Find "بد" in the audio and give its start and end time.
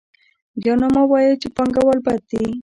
2.05-2.21